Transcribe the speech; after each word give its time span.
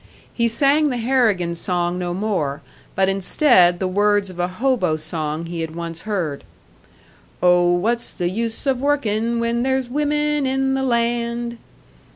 He 0.33 0.47
sang 0.47 0.89
the 0.89 0.97
Harrigan 0.97 1.53
song 1.53 1.99
no 1.99 2.11
more, 2.15 2.61
but 2.95 3.07
instead 3.07 3.77
the 3.79 3.87
words 3.87 4.31
of 4.31 4.39
a 4.39 4.47
hobo 4.47 4.97
song 4.97 5.45
he 5.45 5.61
had 5.61 5.75
once 5.75 6.01
heard: 6.09 6.43
"Oh, 7.39 7.75
what's 7.75 8.09
the 8.11 8.27
use 8.31 8.65
of 8.65 8.81
workin' 8.81 9.39
when 9.39 9.61
there's 9.61 9.89
women 9.91 10.47
in 10.47 10.73
the 10.73 10.81
land?" 10.81 11.59